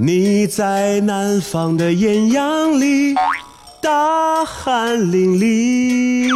[0.00, 3.16] 你在南方的艳阳里，
[3.82, 6.30] 大汗淋漓；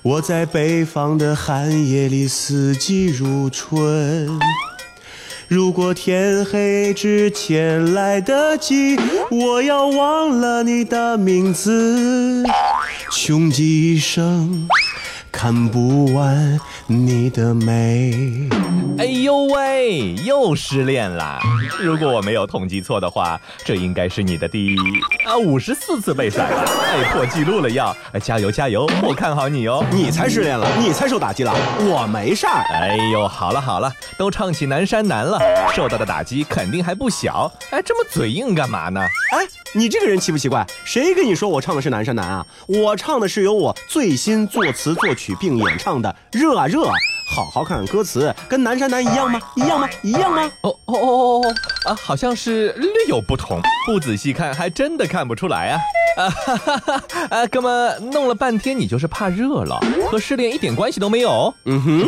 [0.00, 4.26] 我在北方的寒夜里，四季如春。
[5.48, 8.96] 如果天黑之前来得及，
[9.30, 12.42] 我要忘了你的名字，
[13.10, 14.66] 穷极一生
[15.42, 16.56] 看不完
[16.86, 18.48] 你的美。
[18.96, 21.40] 哎呦喂，又失恋啦！
[21.80, 24.76] 如果我没有统计错的话，这应该是你的第
[25.26, 27.92] 啊五十四次被甩了，哎破纪录了要！
[28.22, 29.84] 加油加油，我看好你哦！
[29.90, 32.62] 你才失恋了，你才受打击了，我没事儿。
[32.72, 35.40] 哎呦，好了好了，都唱起南山南了，
[35.74, 37.52] 受到的打击肯定还不小。
[37.72, 39.00] 哎，这么嘴硬干嘛呢？
[39.32, 40.64] 哎，你这个人奇不奇怪？
[40.84, 42.46] 谁跟你说我唱的是南山南啊？
[42.68, 46.80] 我唱的是由我最新作词作曲并演唱的《热啊热》。
[47.34, 49.40] 好好看看歌词，跟南山南一样吗？
[49.56, 49.88] 一样吗？
[50.02, 50.52] 一样吗？
[50.60, 51.54] 哦哦哦哦哦
[51.86, 55.80] 啊，好像是略有不同，不仔细看还真的看不出来啊
[56.18, 57.46] 啊哈哈哈啊！
[57.46, 59.80] 哥们，弄了半天你就是怕热了，
[60.10, 61.54] 和失恋一点关系都没有。
[61.64, 62.00] 嗯哼，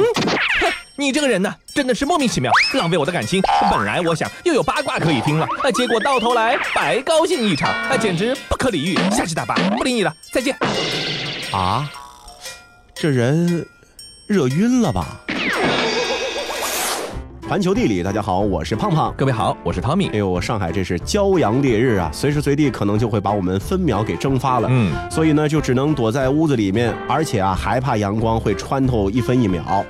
[0.60, 3.40] 哼，你这个人呢，真的是莫名其妙，浪费我的感情。
[3.70, 8.94] 本来我想又有八卦可以听了，啊，结果到头来白高兴一场，啊，简直不可理喻。
[9.10, 10.54] 下期大巴不理你了，再见。
[11.50, 11.90] 啊，
[13.04, 13.66] 这人。
[14.26, 15.20] 热晕了吧？
[17.46, 19.12] 环球地理，大家好，我是胖胖。
[19.14, 20.08] 各位好，我是汤米。
[20.14, 24.68] 哎呦，上海这是骄阳烈日啊，随时随地可能就会把我们分秒给蒸发了。
[24.70, 29.84] 嗯，所以呢，就只能躲在屋子里面，而且啊，还怕阳光会穿透一分一秒。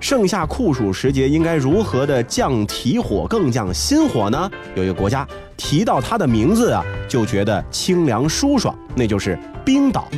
[0.00, 4.50] 盛夏酷暑时节，应该如何的降体火，更降心火呢？
[4.74, 5.24] 有一个国家
[5.56, 10.08] 提到它的名字啊，就觉得清凉舒爽，那就是冰岛。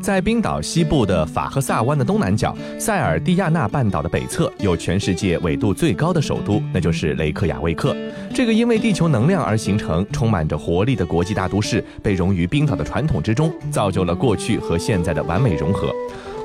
[0.00, 7.94] 在冰岛西部的法赫萨湾的东南角，塞尔蒂亚纳半岛的北侧，有全世界纬度最高的首都，那就是雷克雅未克。
[8.32, 15.92] 这个因为地球能量而形成、充满着活力的国际大都市，被融于冰岛的传统之中，造就了过去和现在的完美融合。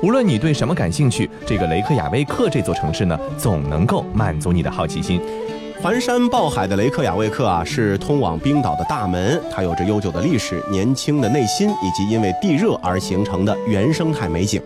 [0.02, 5.20] 无论你对什么感兴趣，这个雷克雅未克这座城市呢，总能够满足你的好奇心。
[5.84, 9.38] 环山抱海的雷克雅未克啊，是通往冰岛的大门。
[9.50, 14.62] 它有着悠久的历史、年轻的内心，以及因为地热而形成的原生态美景。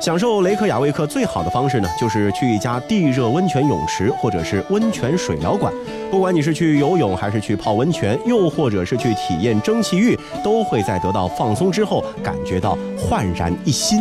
[0.00, 5.72] 享受雷克雅未克最好的方式呢，就是去一家地热温泉泳池或者是温泉水疗馆。
[6.12, 14.00] 不管你是去游泳，还是去泡温泉，又或者是去体验蒸汽浴，都会在得到放松之后，感觉到焕然一新。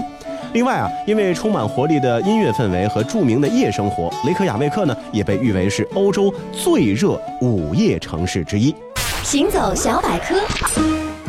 [0.53, 8.75] 另外啊，因为充满活力的音乐氛围和著名的夜生活，雷克雅未克呢也被誉为是欧洲最热午夜城市之一。
[9.23, 10.35] 行走小百科，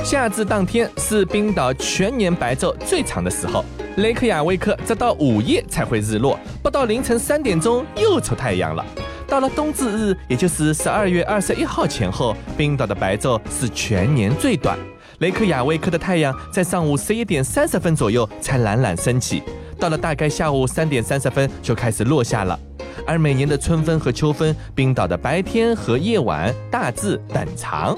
[0.03, 3.65] 夏至当天是冰岛全年白昼最长的时候，
[3.99, 8.85] 雷克雅未克直到午夜才会日落，不到凌晨三点钟又出太阳了。
[9.29, 14.77] 到了冬至日，也就是十二月二十一号前后，冰岛的白昼是全年最短。
[15.23, 19.41] 雷克雅未克的太阳在上午十一点三十分左右才懒懒升起，
[19.79, 22.59] 到了大概下午三点三十分就开始落下了。
[23.07, 27.97] 而每年的春分和秋分，冰岛的白天和夜晚大致等长。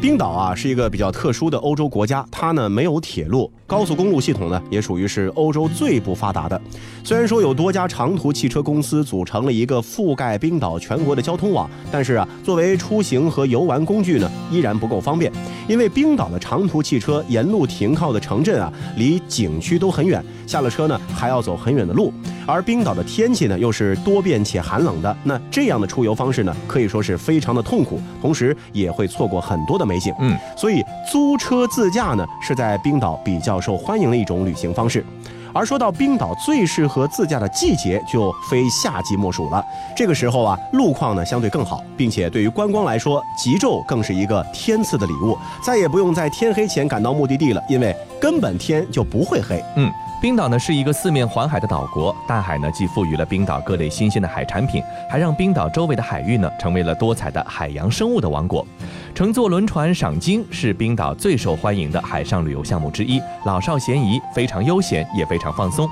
[0.00, 6.60] 冰岛啊是一个比较特殊的欧洲国家，它呢没有铁路，高速公路系统呢也属于是欧洲最不发达的。
[7.02, 15.32] 虽然说有多家长途汽车公司组成了一个覆盖冰岛全国的交通网，但是啊作为出行和游玩工具呢依然不够方便。
[15.66, 22.12] 因为冰岛的长途汽车沿路停靠的城镇啊离景区都很远，下了车呢还要走很远的路。
[22.46, 30.14] 而冰岛的天气呢又是多变且寒冷的，那这样的出游方式呢可以说是非常的痛苦，同时也会错过很多的美景。
[30.20, 35.04] 嗯，所以租车自驾呢是在冰岛比较受欢迎的一种旅行方式。
[35.52, 39.64] 而说到冰岛最适合自驾的季节，就非夏季莫属了。
[39.96, 45.34] 这个时候啊，路况呢相对更好，并且对于观光来说，极昼更是一个天赐的礼物，
[45.64, 49.64] 再也不用在天黑前赶到目的地了，因为根本天就不会黑。
[49.76, 49.90] 嗯。
[50.18, 58.66] 冰岛呢是一个四面环海的岛国，大海呢既赋予了冰岛各类新鲜的海产品，还让冰岛周围的海域呢成为了多彩的海洋生物的王国。
[59.14, 65.86] 乘坐轮船赏鲸是冰岛最受欢迎的海上旅游项目之一，老少咸宜，非常悠闲也非常放松。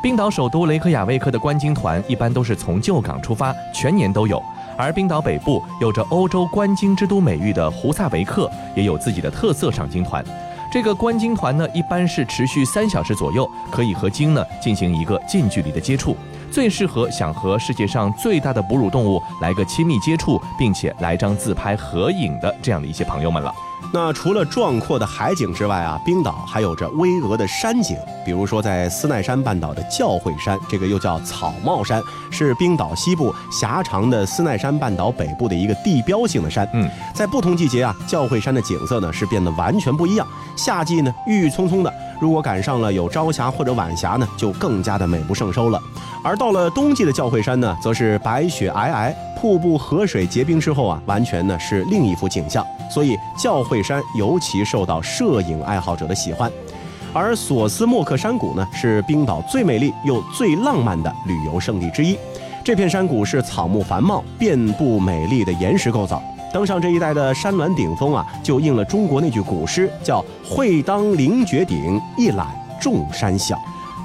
[0.00, 4.40] 冰岛首都雷克雅未克的观鲸团一般都是从旧港出发，全年都有。
[4.76, 10.24] 而冰岛北部有着欧洲观鲸之都美誉的胡萨维克也有自己的特色赏鲸团。
[10.74, 16.16] 这个观鲸团呢，一般是持续三小时左右，可以和鲸呢进行一个近距离的接触，
[16.50, 23.54] 最适合想和世界上最大的哺乳动物来个亲密接触，并且来张自拍合影的这样的一些朋友们了。
[23.94, 36.68] 那除了壮阔的海景之外啊，冰岛还有着巍峨的山景，比如说在斯奈山半岛的教会山，这个又叫草帽山，是冰岛西部狭长的斯奈山半岛北部的一个地标性的山。
[36.72, 40.26] 嗯，在不同季节啊，教会山的景色呢是变得完全不一样。
[40.56, 45.80] 夏季呢郁郁葱葱的，如果赶上了有朝霞或者晚霞呢，就更加的美不胜收了。
[46.22, 52.64] 而到了冬季的教会山呢，则是白雪皑皑，瀑布河水结冰之后啊，完全呢是另一幅景象。
[52.90, 56.50] 所以教会山尤其受到摄影爱好者的喜欢。
[57.12, 62.18] 而索斯莫克山谷呢，是冰岛最美丽又最浪漫的旅游胜地之一。
[62.64, 66.22] 这片山谷是草木繁茂、遍布美丽的岩石构造。
[66.54, 72.46] 登上这一带的山峦顶峰啊，就应了中国那句古诗，叫“会当凌绝顶，一览
[72.80, 73.58] 众山小”。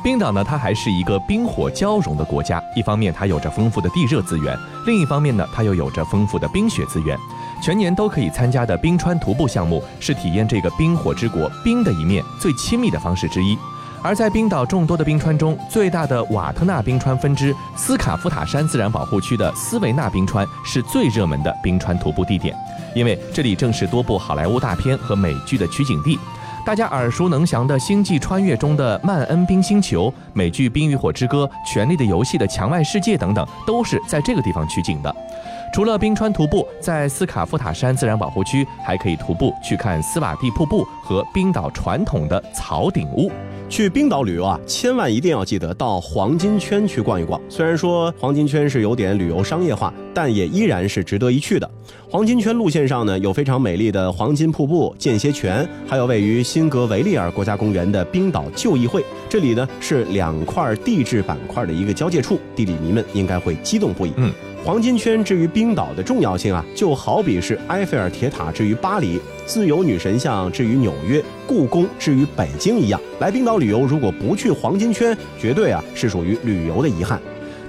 [0.04, 2.60] 冰岛呢，它还是一个冰火交融的国家。
[2.75, 4.57] 一方面，它有着丰富的地热资源；
[4.88, 7.16] 另一方面呢，它又有着丰富的冰雪资源。
[7.62, 13.56] 全年都可以参加的冰川徒步项目，是体验这个冰火之国冰的一面最亲密的方式之一。
[14.01, 22.56] 而在冰岛众多的冰川中，最大的瓦特纳冰川分支斯卡夫塔山自然保护区的斯维纳冰川是最热门的冰川徒步地点，
[22.96, 26.18] 因为这里正是多部好莱坞大片和美剧的取景地。
[26.66, 35.13] 大家耳熟能详的《星际穿越》中的曼恩冰星球，美剧《冰与火之歌》《权力的游戏》的墙外世界等等，都是在这个地方取景的。
[35.74, 43.31] 除了冰川徒步，在斯卡夫塔山自然保护区还可以徒步去看斯瓦蒂瀑布和冰岛传统的草顶屋。
[43.69, 47.39] 去冰岛旅游啊，千万一定要记得到黄金圈去逛一逛。
[47.48, 51.69] 虽然说黄金圈是有点旅游商业化，但也依然是值得一去的。
[52.10, 59.06] 黄金圈路线上呢，有非常美丽的黄金瀑布、间歇泉，还有位于辛格维利尔国家公园的冰岛旧议会。
[59.30, 64.12] 这里呢是两块地质板块的一个交界处，地理迷们应该会激动不已。
[64.18, 64.33] 嗯。
[64.65, 69.18] 黄金圈之于冰岛的重要性啊，就好比是埃菲尔铁塔之于巴黎，
[69.50, 73.01] 自由女神像置于纽约，故宫置于北京一样。
[73.19, 77.19] 来冰岛旅游，如果不去黄金圈，绝对啊是属于旅游的遗憾。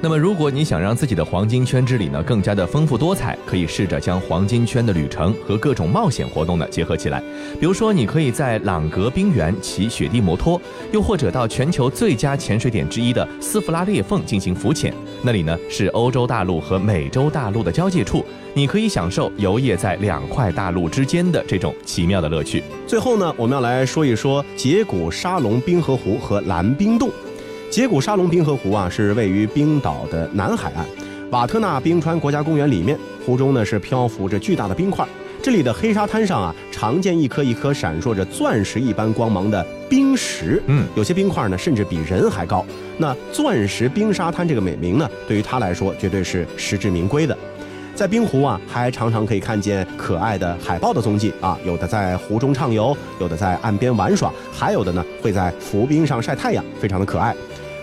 [0.02, 7.22] 那么，如果你想让自己的黄金圈之旅呢更加的丰富多彩，可以试着将黄金圈的旅程和各种冒险活动呢结合起来。
[7.60, 10.58] 比如说，你可以在朗格冰原骑雪地摩托，
[10.90, 14.90] 又或者到全球最佳潜水点之一的斯弗拉裂缝进行浮潜。
[15.22, 18.24] 那里呢是欧洲大陆和美洲大陆的交界处，
[18.54, 22.64] 你可以享受游曳在两块大陆之间的这种奇妙的乐趣。
[22.86, 27.10] 最后呢，我们要来说一说杰古沙龙冰河湖和蓝冰洞。
[27.70, 30.84] 杰古沙龙冰河湖啊，是位于冰岛的南海岸，
[31.30, 32.98] 瓦特纳冰川国家公园里面。
[33.24, 35.06] 湖中呢是漂浮着巨大的冰块，
[35.40, 40.60] 这里的黑沙滩上啊，常见一颗一颗闪烁着钻石一般光芒的冰石。
[40.66, 42.66] 嗯，有些冰块呢甚至比人还高。
[42.98, 47.38] 那钻石冰沙滩这个美名呢，对于它来说绝对是实至名归的。
[47.94, 57.36] 在冰湖啊，还常常可以看见可爱的海豹的踪迹啊，有的在湖中畅游，有的在岸边玩耍，还有的呢会在浮冰上晒太阳，非常的可爱。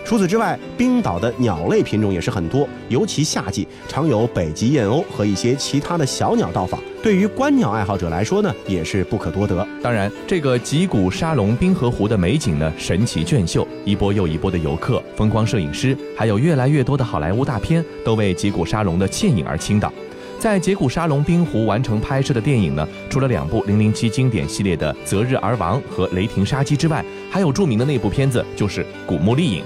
[0.08, 6.80] 除此之外，冰岛的鸟类品种也是很多，尤其夏季常有北极燕鸥和一些其他的小鸟到访。
[7.02, 9.68] 对于观鸟爱好者来说呢，也是不可多得。
[9.82, 19.92] 当然，这个吉古沙龙冰河湖的美景呢，神奇隽秀，一波又一波的游客、风光摄影师，还有越来越多的好莱坞大片，都为吉古沙龙的倩影而倾倒。
[20.38, 29.62] 在杰古沙龙冰湖完成拍摄的电影呢，除了两部《零零七》经典系列的《择日而亡》和《雷霆杀机》之外，还有著名的那部片子就是《古墓丽影》。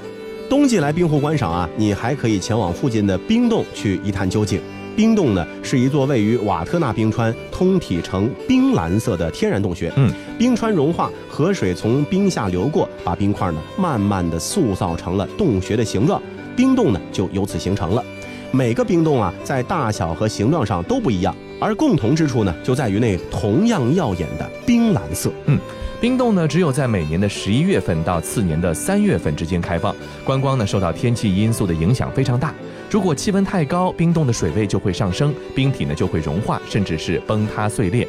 [0.52, 4.60] 冬季来冰湖观赏啊，你还可以前往附近的冰洞去一探究竟。
[4.94, 9.90] 冰洞呢是一座位于瓦特纳冰川通体呈冰蓝色的天然洞穴。
[9.96, 16.20] 嗯，冰川融化，河水从冰下流过，把冰块呢慢慢的塑造成了洞穴的形状，
[16.54, 18.04] 冰洞呢就由此形成了。
[18.50, 25.32] 每个冰洞啊，在大小和形状上都不一样，而共同之处呢，就在于那同样耀眼的冰蓝色。
[25.46, 25.58] 嗯。
[26.02, 29.94] 冰洞呢，只有在每年的十一月份到次年的三月份之间开放。
[30.24, 32.52] 观光呢，受到天气因素的影响非常大。
[32.90, 38.04] 如果气温太高，冰洞的水位就会上升，冰体呢就会融化，甚至是崩塌碎裂。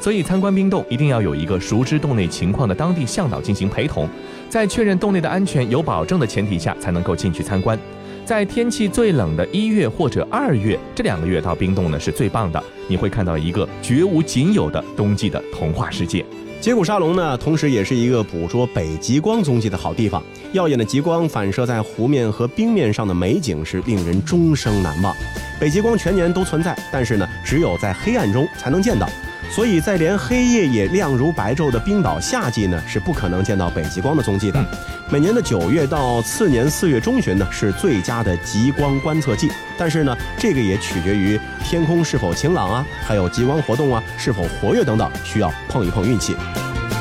[0.00, 4.08] 所以参观冰洞一定要有一个熟知洞内情况的当地向导进行陪同，
[4.50, 7.78] 在确认洞内的安全有保证的前提下，才能够进去参观。
[8.24, 16.24] 在天气最冷的一月或者二月这两个月到冰洞呢是最棒的，你会看到一个绝无仅有的冬季的童话世界。
[16.58, 20.20] 杰古沙龙呢，同时也是一个捕捉北极光踪迹的好地方。
[20.52, 25.14] 耀眼的极光反射在湖面和冰面上的美景是令人终生难忘。
[25.60, 29.08] 北极光全年都存在，但是呢，只有在黑暗中才能见到。
[29.50, 34.62] 所以在连黑夜也亮如白昼的冰岛夏季呢，是不可能见到北极光的踪迹的。
[35.08, 39.50] 每年的九月到次年四月中旬呢，是最佳的极光观测季。
[39.78, 46.34] 但是呢，这个也取决于天空是否晴朗啊，还有极光活动啊是否活跃等等，需要碰一碰运气。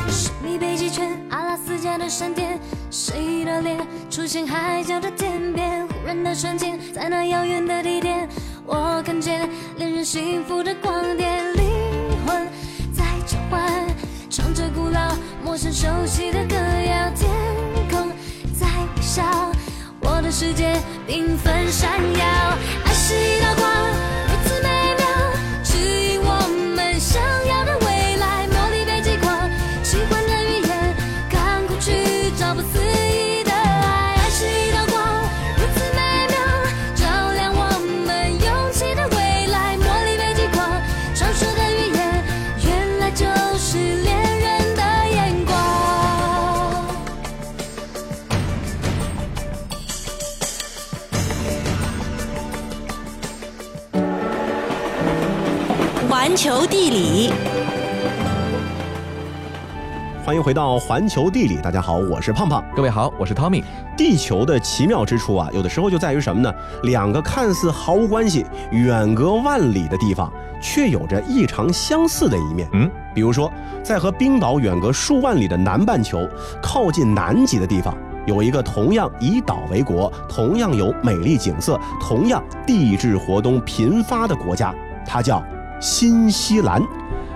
[0.07, 2.59] 神秘北极圈，阿拉斯加的闪电，
[2.91, 3.77] 谁的脸
[4.09, 5.85] 出现海角的天边？
[5.87, 8.29] 忽然的瞬间，在那遥远的地点，
[8.65, 11.43] 我看见恋人幸福的光点，
[14.95, 17.29] 老、陌生、熟悉的歌谣，天
[17.91, 18.09] 空
[18.57, 19.23] 在微笑，
[19.99, 22.25] 我的世界缤纷闪耀，
[22.85, 23.65] 爱是一道光，
[56.35, 57.31] 环球地理，
[60.25, 62.61] 欢迎回到环球地理，大家好，我是胖胖。
[62.75, 63.63] 各位好，我是 Tommy。
[63.95, 66.53] 地球的奇妙之处啊，有的时候就在于什么呢？
[66.83, 70.29] 两个看似毫无关系、远隔万里的地方，
[70.61, 72.67] 却有着异常相似的一面。
[72.73, 73.49] 嗯，比如说，
[73.81, 76.27] 在和冰岛远隔数万里的南半球，
[76.61, 84.75] 靠近南极的地方，有一个同样以岛为国、同样有美丽景色、同样地质活动频发的国家，
[85.05, 85.41] 它叫
[85.85, 86.81] 新西兰。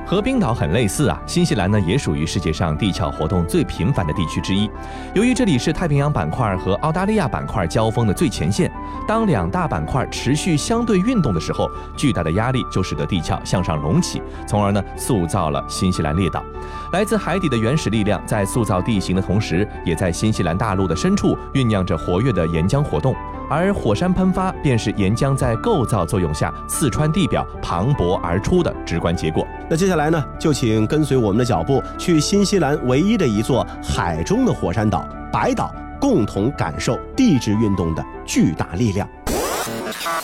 [0.08, 4.68] 和冰岛很类似啊，新西兰呢也属于世界上地壳活动最频繁的地区之一。
[5.13, 8.72] 由于这里是太平洋板块和澳大利亚板块交锋的最前线，
[9.08, 16.44] 当两大板块持续相对运动的时候，巨大的压力就使得地壳向上隆起，从而呢塑造了新西兰列岛。
[16.91, 23.15] 来自海底的原始力量在塑造地形的同时，也在新西兰大陆的深处酝酿着活跃的岩浆活动。
[23.50, 29.46] 而火山喷发便是岩浆在构造作用下刺穿地表、磅礴而出的直观结果。
[29.70, 35.03] 那接下来呢，就请跟随我们的脚步，去新西兰唯一的一座海中的火山岛——
[35.34, 39.10] 白岛，共同感受地质运动的巨大力量。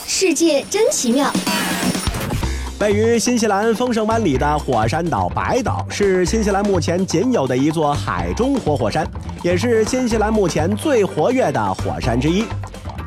[0.05, 1.31] 世界真奇妙。
[2.77, 9.07] 位于新西兰丰盛湾里的火山岛白岛，是新西兰目前仅有的一座海中活火山，
[9.41, 12.43] 也是新西兰目前最活跃的火山之一。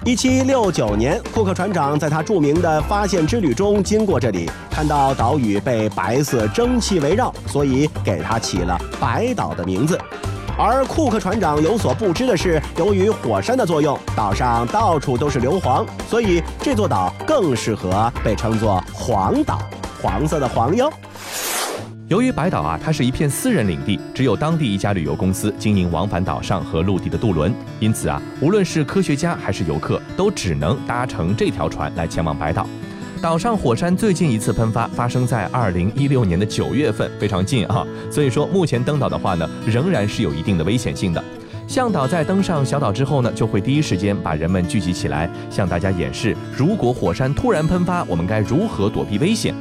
[0.08, 10.00] 一七六九年，库克船长在他著名的发现之旅中经过这里，看到岛屿被白色蒸汽围绕，所以给它起了白岛的名字。
[10.56, 19.58] 而库克船长有所不知的是，由于火山的作用，岛上到处都是硫磺，所以这座岛更适合被称作黄岛，
[20.00, 20.90] 黄色的黄哟。
[22.08, 32.66] 由于白岛啊，它是一片私人领地，只有当地一家旅游公司经营往返岛上和陆地的渡轮，因此啊，无论是科学家还是游客，都只能搭乘这条船来前往白岛。
[33.20, 41.22] 岛上火山最近一次喷发发生在二零一六年的九月份，非常近啊，所以说目前登岛的话呢，仍然是有一定的危险性的。
[41.66, 49.54] 向导在登上小岛之后呢，就会第一时间把人们聚集起来，向大家演示，如果火山突然喷发，我们该如何躲避危险。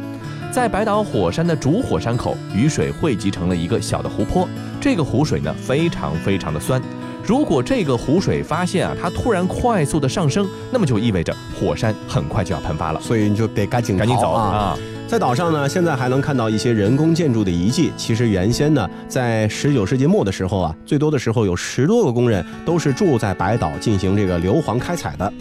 [0.51, 4.47] 在白岛火山的主火山口，雨水汇集成了一个小的湖泊。
[4.81, 6.81] 这个湖水呢，非常非常的酸。
[7.23, 14.31] 如果这个湖水发现啊，它突然快速的上升，那么就意味着火山很快就要喷发了，所以你就得赶紧赶紧走！
[14.31, 14.77] 啊！
[15.07, 17.91] 在岛上呢，现在还能看到一些人工建筑的遗迹。
[17.95, 25.31] 其实原先呢，在十九世纪末的时候啊，最多的时候有十多个工人都是住在白岛进行这个硫磺开采的。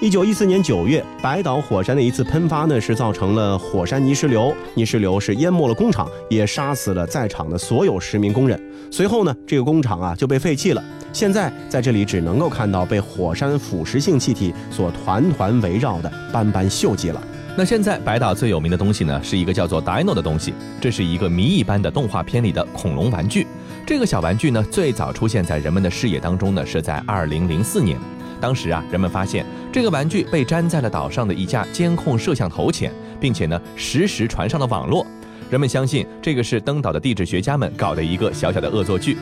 [0.00, 8.58] 一九一四年九月，白岛火山的一次喷发呢，是造成了火山泥石流，泥石流是淹没了工厂，也杀死了在场的所有十名工人。
[8.90, 10.82] 随后呢，这个工厂啊就被废弃了。
[11.12, 17.22] 现在在这里只能够看到被火山腐蚀性气体所团团围绕的斑斑锈迹了。
[17.54, 23.46] 那现在白岛最有名的东西呢，是一个叫做 Dino 的东西，这是一个谜一般的动画片里的恐龙玩具。
[23.86, 27.98] 这个小玩具呢，最早出现在人们的视野当中呢，是在二零零四年。
[28.40, 35.06] 当时啊，人们发现这个玩具被粘在了岛上的一架监控摄像头前，并且呢，实时传上了网络。
[35.50, 39.16] 人们相信这个是登岛的地质学家们搞的一个小小的恶作剧。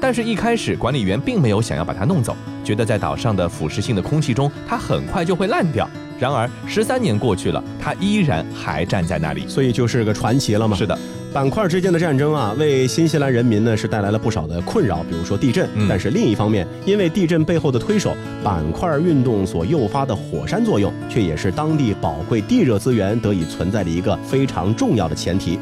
[0.00, 5.88] 但是，一开始管理员并没有想要把它弄走，觉得在岛上的腐蚀性的空气中，它很快就会烂掉。
[6.18, 9.48] 然而，十三年过去了，它依然还站在那里。
[9.48, 10.76] 所以就是个传奇了嘛。
[10.76, 10.98] 是的，
[11.34, 15.68] 板块之间的战争啊，为新西兰人民呢是带来了不少的困扰，比如说地震。
[15.74, 25.58] 嗯但是另一方面，因为地震背后的推手板块运动所诱发的火山作用，却也是当地宝贵地热资源得以存在的一个非常重要的前提。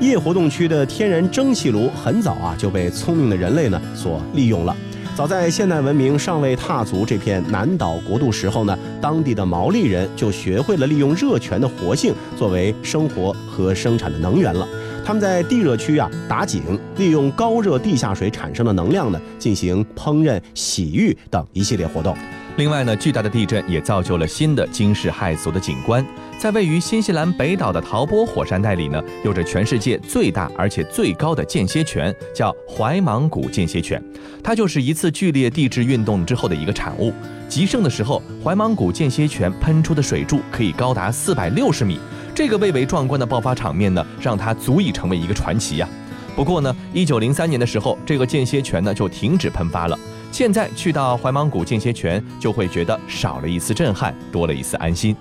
[0.00, 4.76] 夜活动区的天然蒸汽炉很早啊就被聪明的人类呢所利用了。
[5.14, 14.66] 早在现代文明尚未踏足这片南岛国度时候呢，当地的毛利人就学会了利用热泉的活性作为生活和生产的能源了。
[15.04, 16.62] 他们在地热区啊打井，
[16.96, 22.16] 利用高热地下水产生的能量呢进行烹饪、洗浴等一系列活动。
[22.56, 26.04] 另外呢，巨大的地震也造就了新的惊世骇俗的景观。
[26.38, 34.02] 在位于新西兰北岛的陶波火山带里呢，有着全世界最大而且最高的间歇泉，叫怀芒谷间歇泉。
[34.42, 37.12] 它就是一次剧烈地质运动之后的一个产物。
[37.46, 41.98] 极盛的时候，怀芒谷间歇泉喷出的水柱可以高达四百六十米。
[42.34, 45.88] 这个蔚为壮观的爆发场面呢，让它足以成为一个传奇呀。
[46.34, 49.96] 不过呢，一九零三年的时候，这个间歇泉呢就停止喷发了。
[50.32, 55.14] 现在去到怀芒谷间歇泉，就会觉得少了一丝震撼，多了一丝安心。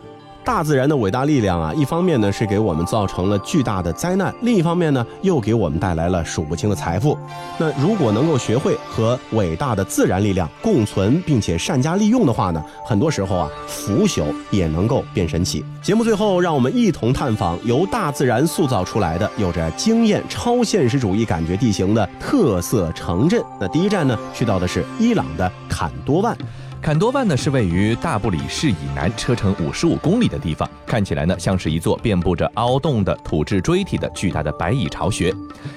[0.45, 7.17] 大自然的伟大力量啊，一方面呢是给我们造成了巨大的灾难，另一方面呢又给我们带来了数不清的财富。
[7.57, 15.63] 那如果能够学会和伟大的自然力量共存，并且善加利用的话呢，很多时候啊，腐朽也能够变神奇。
[15.81, 23.41] 节目最后，让我们一同探访由大自然塑造出来的、有着惊艳超现实主义感觉地形的特色城镇。
[23.59, 26.37] 那第一站呢，去到的是伊朗的坎多万。
[26.83, 35.33] 坎多万呢是位于大布里市以南车程五十五公里的地方，看起来呢像是一座遍布着凹洞的土质锥体的巨大的白蚁巢穴，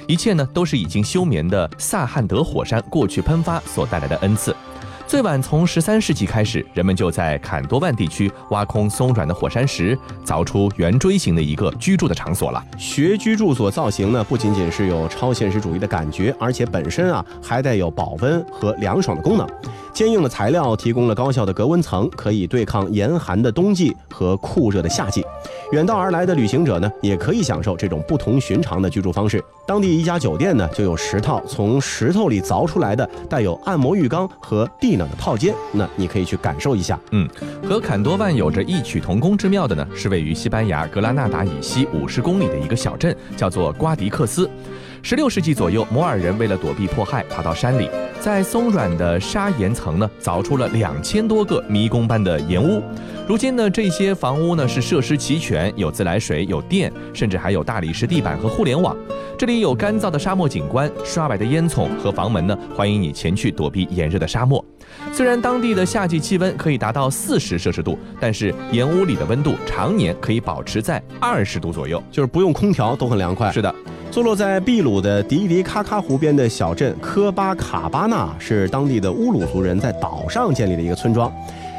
[0.09, 4.53] 一切呢都是已经休眠的萨汉德火山过去喷发所带来的恩赐。
[5.07, 12.61] 最晚从十三世纪开始，人们就在坎多万地区挖空松软的火山石，凿出圆锥形的一个居住的场所了。
[12.77, 19.49] 学居住所造型呢，不仅仅是有超现实主义的感觉，而且本身啊还带有保温和凉爽的功能。
[19.95, 25.25] 坚硬的材料提供了高效的隔温层，可以对抗严寒的冬季和酷热的夏季。
[25.73, 29.43] 远道而来的旅行者呢，也可以享受这种不同寻常的居住方式。
[29.67, 36.99] 当地一家酒店呢，就有十套从石头里凿出来的带有按摩浴缸和地暖的套间，那你可以去感受一下。
[37.13, 37.29] 嗯，
[37.63, 44.49] 和坎多万有着异曲同工之妙的呢，是位于西班牙格拉纳达以西五十公里的一个小镇，叫做瓜迪克斯。
[45.03, 47.89] 十六世纪左右，摩尔人为了躲避迫害，爬到山里，
[48.19, 52.83] 在松软的砂岩层呢，凿出了两千多个迷宫般的岩屋。
[53.29, 58.97] 如今呢，这些房屋呢是设施齐全，有自来水，有电，甚至还有大理石地板和互联网。
[59.39, 64.65] 这里有干燥的沙漠景观，刷白的烟囱和房门呢，欢迎你前去躲避炎热的沙漠。
[65.17, 73.51] 虽然当地的夏季气温可以达到四十摄氏度，但是岩屋里的温度常年可以保持在二十度左右，就是不用空调都很凉快。
[73.51, 73.75] 是的。
[74.11, 81.33] 坐落在秘鲁的迪迪卡卡湖边的小镇科巴卡巴纳，是当地的乌鲁族人在岛上建立的一个村庄。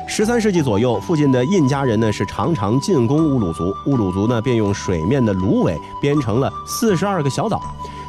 [0.08, 7.62] 十三世纪左右，附近的印加人呢是常常进攻乌鲁族，乌鲁族呢便用水面的芦苇编成了四十二个小岛。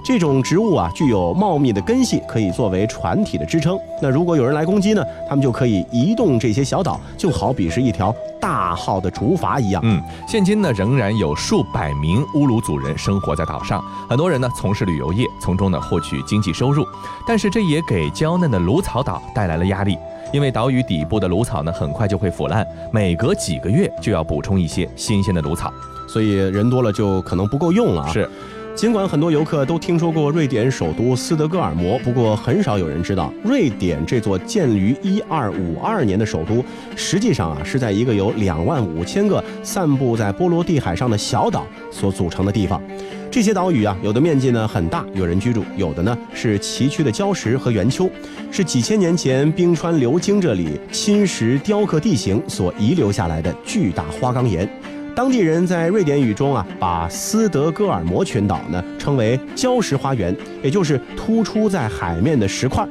[0.04, 3.78] 这种植物啊，具有茂密的根系，可以作为船体的支撑。
[4.00, 9.82] 那如果有人来攻击呢，他们就可以移动这些小岛，就好比是一条大号的竹筏一样。
[9.84, 16.86] 嗯，现今呢，仍然有数百名乌鲁族人生活在岛上，很多人呢从事旅游业，从中呢获取经济收入。
[17.26, 19.98] 但是这也给娇嫩的芦草岛带来了压力，
[20.32, 25.70] 因为岛屿底部的芦草呢很快就会腐烂，每隔几个月就要补充一些新鲜的芦草，
[26.08, 28.08] 所以人多了就可能不够用了啊。
[28.08, 28.30] 是。
[28.78, 36.64] 尽管很多游客都听说过瑞典首都斯德哥尔摩，不过很少有人知道，瑞典这座建于一二五二年的首都，
[36.94, 42.80] 实际上啊是在一个有两万五千个散布在波罗的海上的小岛所组成的地方。
[43.32, 48.08] 这些岛屿啊，有的面积呢很大，有人居住；有的呢是崎岖的礁石和圆丘，
[48.52, 54.70] 是几千年前冰川流经这里侵蚀雕刻地形所遗留下来的巨大花岗岩。
[55.18, 62.86] 当地人在瑞典语中啊，把斯德哥尔摩群岛呢称为礁石花园，也就是突出在海面的石块。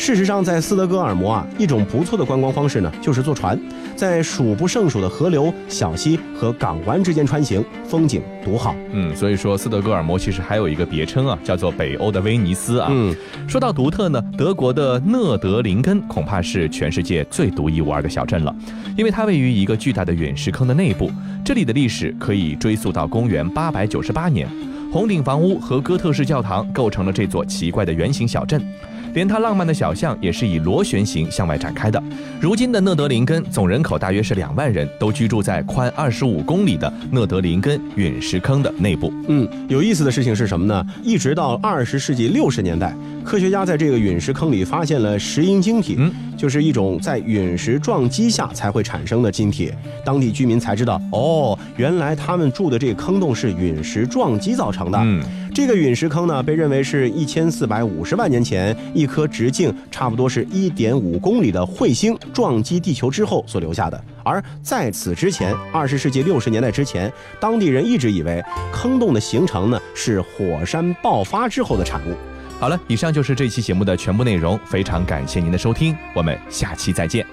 [0.00, 3.60] 事实上，在斯德哥尔摩啊，一种不错的观光方式呢，就是坐船，
[3.94, 8.74] 在数不胜数的河流、小溪和港湾之间穿行，风景独好。
[8.92, 12.88] 嗯，所以说斯德哥尔摩其实还有一个别称啊，叫做北欧的威尼斯啊。
[12.90, 13.14] 嗯，
[13.46, 18.56] 说到独特呢，德国的讷德林根恐怕是全世界最独一无二的小镇了，
[18.96, 21.10] 因为它位于一个巨大的陨石坑的内部，
[21.44, 24.48] 这里的历史可以追溯到公元八百九十八年，
[24.90, 28.66] 红顶房屋和哥特式教堂构成了这座奇怪的圆形小镇。
[29.12, 32.02] 连它浪漫的小巷也是以螺旋形向外展开的。
[32.40, 39.12] 如今的讷德林根总人口大约是两万人，都居住在宽二十五公里的讷德林根陨石坑的内部。
[39.28, 40.84] 嗯，有意思的事情是什么呢？
[41.02, 42.94] 一直到二十世纪六十年代，
[43.24, 49.72] 科学家在这个陨石坑里发现了石英晶体，嗯，就是一种在陨石撞击下才会产生的晶体。
[50.04, 54.98] 当地居民才知道，哦，原来他们住的这个坑洞是陨石撞击造成的。
[55.02, 55.22] 嗯。
[55.60, 64.04] 这个陨石坑呢，被认为是一千四百五十万年前一颗直径差不多是一点五公里的彗星撞击地球之后所留下的。
[64.24, 68.42] 而在此之前，二十世纪六十年代之前，当地人一直以为
[68.72, 72.14] 坑洞的形成呢是火山爆发之后的产物。
[72.58, 77.24] 好了，以上就是这期节目的全部内容，非常感谢您的收听，我们下期再见。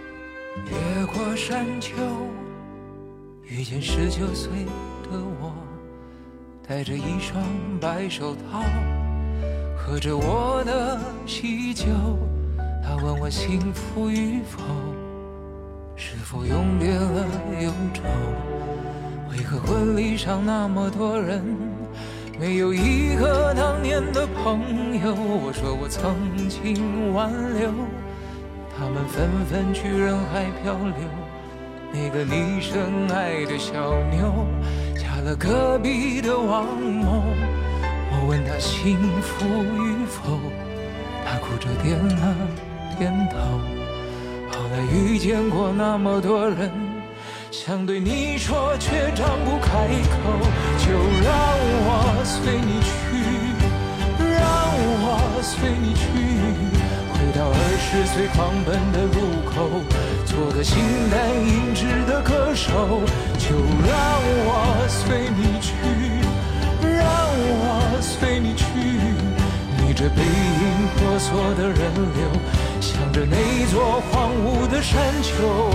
[0.66, 1.94] 越过山丘，
[3.46, 4.52] 遇见十九岁
[5.10, 5.54] 的我，
[6.70, 7.42] 戴着一双
[7.80, 8.62] 白手套，
[9.78, 11.86] 喝着我的喜酒。
[12.84, 14.62] 他问我幸福与否，
[15.96, 17.26] 是否永别了
[17.62, 18.04] 忧愁？
[19.32, 21.42] 为何婚礼上那么多人，
[22.38, 24.60] 没有一个当年的朋
[25.00, 25.16] 友？
[25.16, 27.72] 我说我曾经挽留。
[28.78, 31.08] 他们纷纷去人海漂流，
[31.94, 34.46] 那个你深爱的小妞
[34.98, 37.24] 嫁了隔壁的王某。
[38.12, 40.40] 我问她幸福与否，
[41.26, 42.36] 她哭着点了
[42.98, 43.38] 点头。
[44.52, 46.72] 后来遇见过那么多人，
[47.52, 50.18] 想对你说却张不开口，
[50.80, 50.92] 就
[51.24, 51.32] 让
[51.86, 52.90] 我随你去，
[54.18, 54.42] 让
[55.04, 56.77] 我随你去。
[57.38, 59.70] 到二十岁狂奔的路口，
[60.26, 60.80] 做个形
[61.12, 63.06] 单影只的歌手，
[63.38, 63.54] 就
[63.86, 63.94] 让
[64.42, 65.72] 我随你去，
[66.82, 68.66] 让我随你去。
[69.78, 71.78] 逆着背影婆娑的人
[72.16, 72.26] 流，
[72.82, 75.70] 向着那座荒芜的山丘，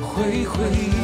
[0.00, 1.03] 挥挥。